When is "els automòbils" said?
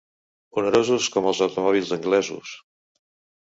1.33-1.93